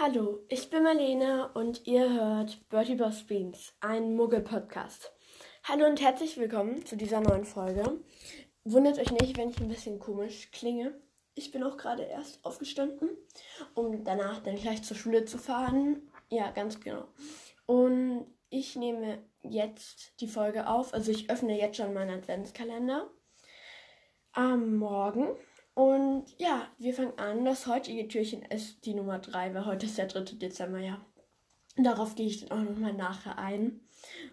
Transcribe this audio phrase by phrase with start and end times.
[0.00, 5.10] Hallo, ich bin Marlene und ihr hört Bertie Boss Beans, ein Muggel-Podcast.
[5.64, 7.98] Hallo und herzlich willkommen zu dieser neuen Folge.
[8.62, 10.96] Wundert euch nicht, wenn ich ein bisschen komisch klinge.
[11.34, 13.08] Ich bin auch gerade erst aufgestanden,
[13.74, 16.08] um danach dann gleich zur Schule zu fahren.
[16.28, 17.08] Ja, ganz genau.
[17.66, 20.94] Und ich nehme jetzt die Folge auf.
[20.94, 23.10] Also ich öffne jetzt schon meinen Adventskalender
[24.30, 25.34] am Morgen.
[25.78, 27.44] Und ja, wir fangen an.
[27.44, 30.34] Das heutige Türchen ist die Nummer 3, weil heute ist der 3.
[30.34, 31.00] Dezember, ja.
[31.76, 33.78] Darauf gehe ich dann auch nochmal nachher ein.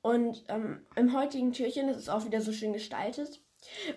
[0.00, 3.42] Und ähm, im heutigen Türchen, das ist auch wieder so schön gestaltet.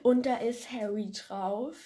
[0.03, 1.77] Und da ist Harry drauf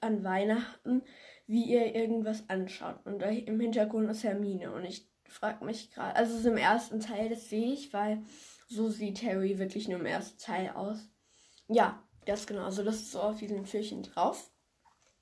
[0.00, 1.02] an Weihnachten,
[1.46, 3.04] wie ihr irgendwas anschaut.
[3.04, 4.72] Und im Hintergrund ist Hermine.
[4.72, 8.22] Und ich frage mich gerade, also es ist im ersten Teil, das sehe ich, weil
[8.68, 11.10] so sieht Harry wirklich nur im ersten Teil aus.
[11.68, 12.64] Ja, das genau.
[12.64, 14.50] Also das ist so auf diesem Türchen drauf.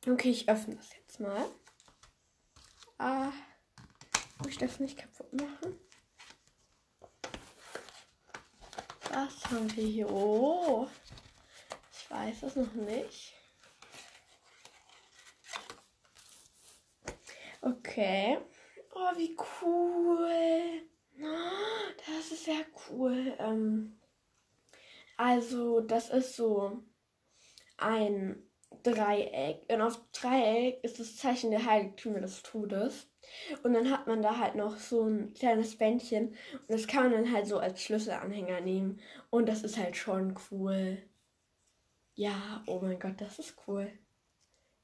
[0.09, 1.51] Okay, ich öffne das jetzt mal.
[2.99, 3.33] Ah,
[4.47, 5.81] ich das nicht kaputt machen.
[9.11, 10.09] Was haben wir hier?
[10.09, 10.87] Oh,
[11.93, 13.35] ich weiß es noch nicht.
[17.61, 18.39] Okay.
[18.95, 20.89] Oh, wie cool.
[22.07, 23.35] Das ist sehr cool.
[23.41, 24.01] Ähm,
[25.17, 26.85] also, das ist so
[27.79, 28.49] ein
[28.83, 29.63] Dreieck.
[29.69, 33.09] Und auf Dreieck ist das Zeichen der Heiligtümer des Todes.
[33.63, 36.29] Und dann hat man da halt noch so ein kleines Bändchen.
[36.29, 39.01] Und das kann man dann halt so als Schlüsselanhänger nehmen.
[39.31, 40.99] Und das ist halt schon cool.
[42.15, 43.91] Ja, oh mein Gott, das ist cool.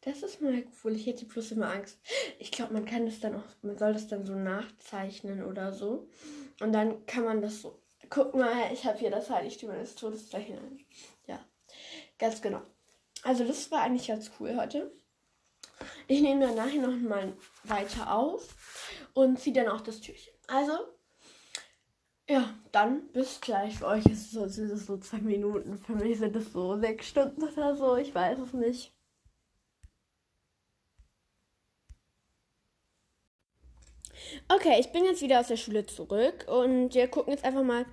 [0.02, 0.96] Das ist mal cool.
[0.96, 2.00] Ich hätte bloß immer Angst.
[2.38, 6.08] Ich glaube, man kann das dann auch, man soll das dann so nachzeichnen oder so.
[6.60, 7.80] Und dann kann man das so.
[8.10, 10.84] Guck mal, ich habe hier das Heiligtümer des Todeszeichen.
[11.26, 11.42] Ja,
[12.18, 12.62] ganz genau.
[13.22, 14.92] Also das war eigentlich ganz cool heute.
[16.08, 17.32] Ich nehme dann nachher noch mal
[17.64, 18.54] weiter auf
[19.14, 20.32] und ziehe dann auch das Türchen.
[20.48, 20.72] Also,
[22.28, 23.78] ja, dann bis gleich.
[23.78, 25.78] Für euch es sind so zwei Minuten.
[25.78, 27.96] Für mich sind es so sechs Stunden oder so.
[27.96, 28.92] Ich weiß es nicht.
[34.48, 37.86] Okay, ich bin jetzt wieder aus der Schule zurück und wir gucken jetzt einfach mal,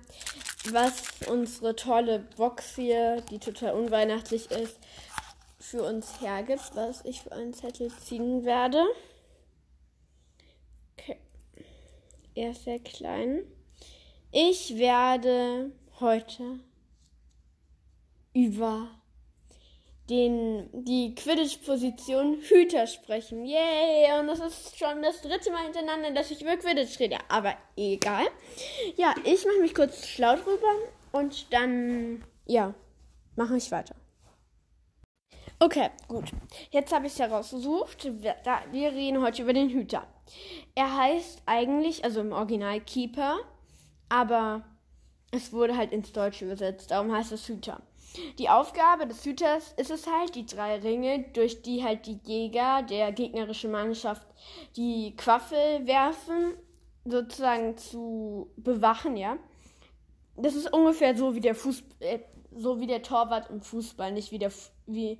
[0.70, 4.78] was unsere tolle Box hier, die total unweihnachtlich ist,
[5.60, 8.82] für uns hergibt, was ich für einen Zettel ziehen werde.
[10.98, 11.18] Okay.
[12.34, 13.42] Er ist sehr klein.
[14.32, 15.70] Ich werde
[16.00, 16.60] heute
[18.32, 18.88] über
[20.08, 23.44] den, die Quidditch-Position Hüter sprechen.
[23.44, 24.18] Yay!
[24.18, 27.18] Und das ist schon das dritte Mal hintereinander, dass ich über Quidditch rede.
[27.28, 28.26] Aber egal.
[28.96, 30.74] Ja, ich mache mich kurz schlau drüber
[31.12, 32.74] und dann, ja,
[33.36, 33.94] mache ich weiter.
[35.62, 36.32] Okay, gut.
[36.70, 38.08] Jetzt habe ich es herausgesucht.
[38.22, 38.34] Wir,
[38.72, 40.06] wir reden heute über den Hüter.
[40.74, 43.36] Er heißt eigentlich, also im Original Keeper,
[44.08, 44.64] aber
[45.32, 46.90] es wurde halt ins Deutsche übersetzt.
[46.90, 47.82] Darum heißt es Hüter.
[48.38, 52.82] Die Aufgabe des Hüters ist es halt, die drei Ringe, durch die halt die Jäger
[52.82, 54.26] der gegnerischen Mannschaft
[54.76, 56.54] die Quaffel werfen,
[57.04, 59.36] sozusagen zu bewachen, ja.
[60.36, 62.20] Das ist ungefähr so wie der Fußball, äh,
[62.56, 64.52] so wie der Torwart im Fußball, nicht wie der,
[64.86, 65.18] wie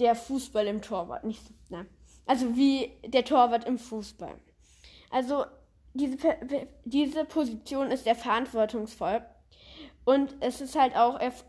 [0.00, 1.24] der Fußball im Torwart.
[1.24, 1.86] Nicht so, nein.
[2.26, 4.34] Also wie der Torwart im Fußball.
[5.10, 5.44] Also
[5.94, 6.16] diese,
[6.84, 9.22] diese Position ist sehr verantwortungsvoll.
[10.04, 11.44] Und es ist halt auch, es,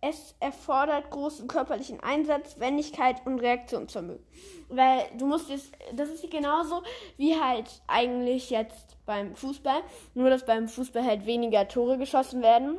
[0.00, 4.24] es erfordert großen körperlichen Einsatz, Wendigkeit und Reaktionsvermögen.
[4.68, 6.82] Weil du musst jetzt, das ist genauso
[7.16, 9.80] wie halt eigentlich jetzt beim Fußball,
[10.14, 12.78] nur dass beim Fußball halt weniger Tore geschossen werden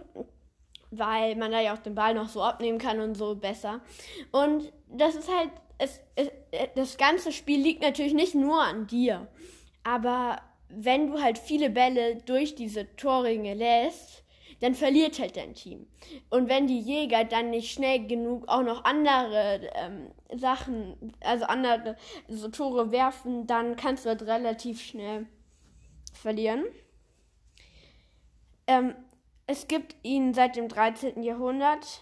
[0.97, 3.81] weil man da ja auch den Ball noch so abnehmen kann und so besser.
[4.31, 6.29] Und das ist halt, es, es,
[6.75, 9.27] das ganze Spiel liegt natürlich nicht nur an dir,
[9.83, 14.23] aber wenn du halt viele Bälle durch diese Torringe lässt,
[14.59, 15.87] dann verliert halt dein Team.
[16.29, 21.97] Und wenn die Jäger dann nicht schnell genug auch noch andere ähm, Sachen, also andere
[22.29, 25.27] so Tore werfen, dann kannst du halt relativ schnell
[26.13, 26.63] verlieren.
[28.67, 28.95] Ähm,
[29.47, 31.23] es gibt ihn seit dem 13.
[31.23, 32.01] Jahrhundert.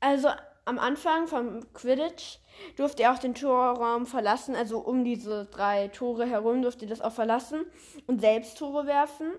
[0.00, 0.30] Also
[0.64, 2.38] am Anfang vom Quidditch
[2.76, 7.00] durfte er auch den Torraum verlassen, also um diese drei Tore herum durfte er das
[7.00, 7.64] auch verlassen
[8.06, 9.32] und selbst Tore werfen.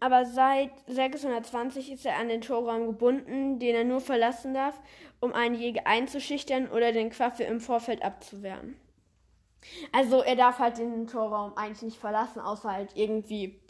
[0.00, 4.74] Aber seit 620 ist er an den Torraum gebunden, den er nur verlassen darf,
[5.20, 8.76] um einen Jäger einzuschüchtern oder den Quaffel im Vorfeld abzuwehren.
[9.92, 13.60] Also er darf halt den Torraum eigentlich nicht verlassen, außer halt irgendwie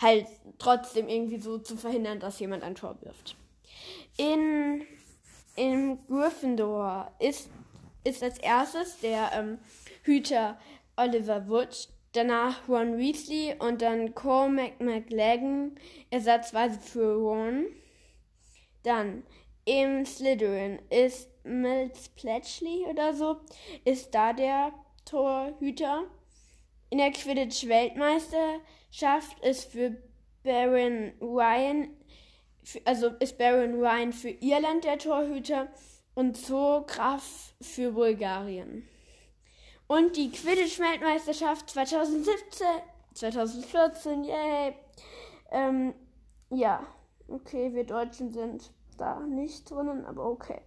[0.00, 0.26] halt
[0.58, 3.36] trotzdem irgendwie so zu verhindern, dass jemand ein Tor wirft.
[4.16, 4.86] In,
[5.56, 7.50] in Gryffindor ist,
[8.04, 9.58] ist als erstes der ähm,
[10.02, 10.58] Hüter
[10.96, 15.74] Oliver Wood, danach Ron Weasley und dann Cormac McLagan
[16.10, 17.66] ersatzweise für Ron.
[18.82, 19.24] Dann
[19.64, 23.40] im Slytherin ist Miles Pletchley oder so,
[23.84, 24.72] ist da der
[25.04, 26.04] Torhüter.
[26.90, 29.96] In der Quidditch-Weltmeisterschaft ist für
[30.42, 31.96] Baron Ryan,
[32.84, 35.68] also ist Baron Ryan für Irland der Torhüter
[36.14, 38.86] und Zo Graf für Bulgarien.
[39.86, 42.66] Und die Quidditch-Weltmeisterschaft 2017,
[43.14, 44.74] 2014, yay.
[45.50, 45.94] Ähm,
[46.50, 46.86] ja,
[47.28, 50.60] okay, wir Deutschen sind da nicht drinnen, aber okay.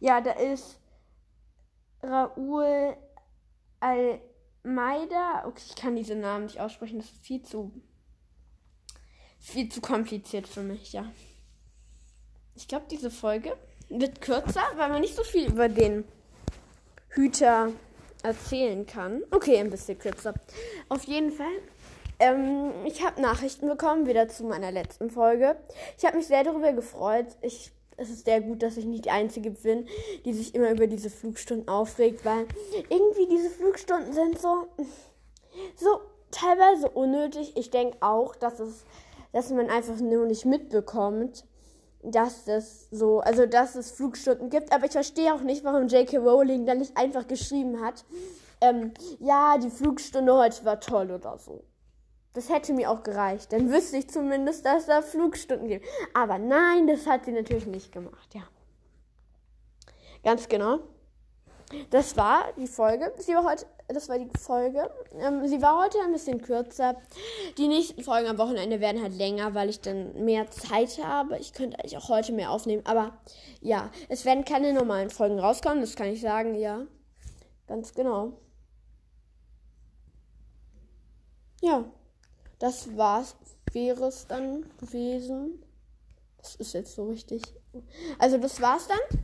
[0.00, 0.80] Ja, da ist
[2.02, 2.96] Raoul
[3.80, 5.46] Almeida.
[5.46, 7.72] Okay, ich kann diese Namen nicht aussprechen, das ist viel zu
[9.42, 11.04] viel zu kompliziert für mich, ja.
[12.54, 13.56] Ich glaube, diese Folge
[13.88, 16.04] wird kürzer, weil man nicht so viel über den
[17.08, 17.72] Hüter
[18.22, 19.22] erzählen kann.
[19.30, 20.34] Okay, ein bisschen kürzer.
[20.88, 21.52] Auf jeden Fall.
[22.18, 25.56] Ähm, ich habe Nachrichten bekommen, wieder zu meiner letzten Folge.
[25.98, 27.26] Ich habe mich sehr darüber gefreut.
[27.40, 29.88] Ich, es ist sehr gut, dass ich nicht die Einzige bin,
[30.24, 32.46] die sich immer über diese Flugstunden aufregt, weil
[32.88, 34.68] irgendwie diese Flugstunden sind so,
[35.76, 36.00] so
[36.30, 37.56] teilweise unnötig.
[37.56, 38.84] Ich denke auch, dass es,
[39.32, 41.44] dass man einfach nur nicht mitbekommt,
[42.02, 46.18] dass das so, also dass es Flugstunden gibt, aber ich verstehe auch nicht, warum J.K.
[46.18, 48.04] Rowling dann nicht einfach geschrieben hat,
[48.60, 51.64] ähm, ja, die Flugstunde heute war toll oder so.
[52.34, 53.52] Das hätte mir auch gereicht.
[53.52, 55.86] Dann wüsste ich zumindest, dass da Flugstunden gibt.
[56.14, 58.42] Aber nein, das hat sie natürlich nicht gemacht, ja.
[60.24, 60.78] Ganz genau.
[61.90, 63.12] Das war die Folge.
[63.18, 64.90] Sie war heute das war die Folge.
[65.18, 66.96] Ähm, sie war heute ein bisschen kürzer.
[67.58, 71.38] Die nächsten Folgen am Wochenende werden halt länger, weil ich dann mehr Zeit habe.
[71.38, 72.82] Ich könnte eigentlich auch heute mehr aufnehmen.
[72.86, 73.12] Aber
[73.60, 76.86] ja, es werden keine normalen Folgen rauskommen, das kann ich sagen, ja.
[77.66, 78.32] Ganz genau.
[81.60, 81.84] Ja,
[82.58, 83.36] das war's,
[83.72, 85.62] wäre es dann gewesen.
[86.38, 87.42] Das ist jetzt so richtig.
[88.18, 89.21] Also, das war's dann.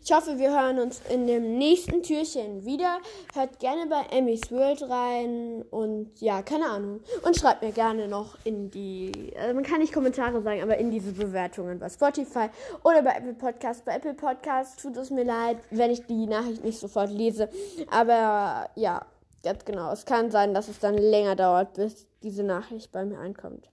[0.00, 2.98] Ich hoffe, wir hören uns in dem nächsten Türchen wieder.
[3.34, 7.00] Hört gerne bei Emmys World rein und ja, keine Ahnung.
[7.24, 10.90] Und schreibt mir gerne noch in die, also man kann nicht Kommentare sagen, aber in
[10.90, 12.48] diese Bewertungen bei Spotify
[12.82, 13.84] oder bei Apple Podcast.
[13.84, 17.48] Bei Apple Podcast tut es mir leid, wenn ich die Nachricht nicht sofort lese.
[17.90, 19.04] Aber ja,
[19.42, 19.92] ganz genau.
[19.92, 23.68] Es kann sein, dass es dann länger dauert, bis diese Nachricht bei mir ankommt.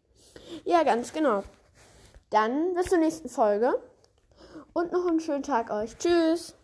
[0.65, 1.43] Ja, ganz genau.
[2.29, 3.73] Dann bis zur nächsten Folge
[4.79, 5.97] und noch einen schönen Tag euch.
[5.97, 6.55] Tschüss.